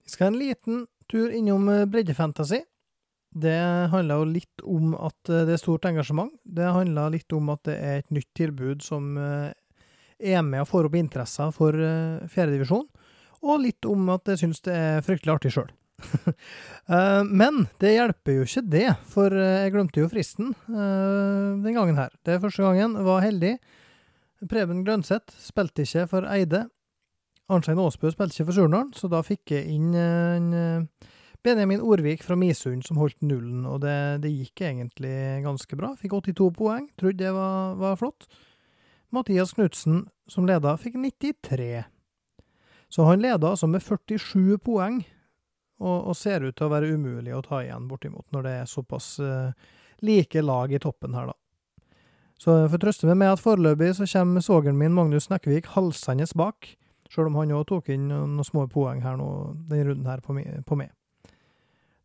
[0.07, 2.63] Vi skal en liten tur innom breddefantasy.
[3.31, 3.59] Det
[3.93, 6.33] handler jo litt om at det er stort engasjement.
[6.45, 10.89] Det handler litt om at det er et nytt tilbud som er med og får
[10.89, 11.77] opp interesser for
[12.33, 12.87] fjerdedivisjon.
[13.45, 15.69] Og litt om at jeg syns det er fryktelig artig sjøl.
[17.43, 22.15] Men det hjelper jo ikke det, for jeg glemte jo fristen den gangen her.
[22.25, 22.97] Det er første gangen.
[23.07, 23.55] Var heldig.
[24.49, 26.67] Preben Grønseth spilte ikke for Eide.
[27.49, 30.51] Arnstein Aasbø spilte ikke for Surnadal, så da fikk jeg inn en
[31.43, 35.15] Benjamin Orvik fra Misund som holdt nullen, og det, det, gikk egentlig
[35.45, 35.93] ganske bra.
[35.99, 38.27] Fikk 82 poeng, trodde det var, var flott.
[39.15, 41.85] Mathias Knutsen, som leda, fikk 93.
[42.89, 45.03] Så han leda altså med 47 poeng,
[45.79, 48.71] og, og, ser ut til å være umulig å ta igjen, bortimot, når det er
[48.71, 49.53] såpass uh,
[50.03, 51.39] like lag i toppen her, da.
[52.39, 56.27] Så jeg får trøste meg med at foreløpig så kommer sogeren min Magnus Nekkevik halsende
[56.39, 56.69] bak,
[57.11, 59.29] sjøl om han òg tok inn noen små poeng her nå,
[59.71, 60.93] denne runden her på meg.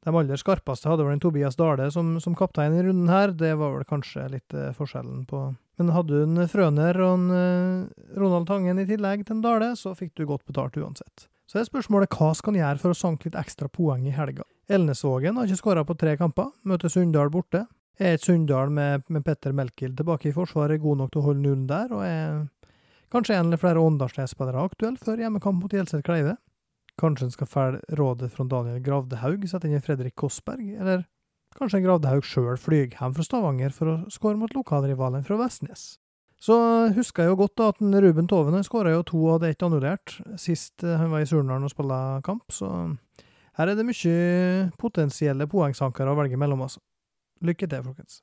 [0.04, 3.54] De aller skarpeste hadde vel en Tobias Dale som, som kaptein i runden her, det
[3.60, 5.46] var vel kanskje litt eh, forskjellen på
[5.80, 9.72] Men hadde du en Frøner og en eh, Ronald Tangen i tillegg til en Dale,
[9.80, 11.30] så fikk du godt betalt uansett.
[11.48, 14.46] Så er spørsmålet hva skal han gjøre for å sanke litt ekstra poeng i helga?
[14.72, 17.66] Elnesvågen har ikke skåra på tre kamper, møter Sunndal borte.
[18.00, 21.44] Er et Sunndal med, med Petter Melkild tilbake i forsvaret god nok til å holde
[21.44, 22.40] nullen der, og er
[23.14, 26.36] kanskje en eller flere Åndalsnes-spillere aktuelle før hjemmekamp mot Gjelseth Kleive?
[27.02, 31.08] Kanskje en skal følge rådet fra Daniel Gravdehaug, sette inn Fredrik Kossberg, eller
[31.58, 35.96] kanskje en Gravdehaug sjøl flyr hjem fra Stavanger for å skåre mot lokalrivalen fra Vestnes.
[36.44, 36.56] Så
[36.94, 40.18] husker jeg jo godt da at Ruben Tovene skåra jo to og hadde ett annullert
[40.42, 42.70] sist eh, han var i Surnadal og spilte kamp, så
[43.58, 46.82] her er det mye potensielle poengsankere å velge mellom, altså.
[47.44, 48.22] Lykke til, folkens.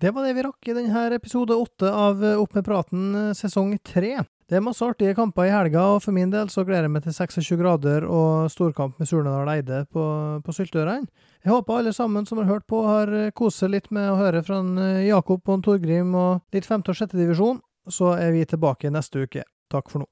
[0.00, 3.74] Det var det vi rakk i denne episode åtte av Opp med praten eh, sesong
[3.82, 4.20] tre.
[4.50, 7.04] Det er masse artige kamper i helga, og for min del så gleder jeg meg
[7.04, 10.02] til 26 grader og storkamp med Surnadal Eide på,
[10.42, 11.06] på Syltørene.
[11.44, 14.42] Jeg håper alle sammen som har hørt på, har kost seg litt med å høre
[14.42, 17.62] fra eh, Jakob og Torgrim og litt femte- og sjette divisjon.
[17.86, 19.46] Så er vi tilbake neste uke.
[19.70, 20.10] Takk for nå.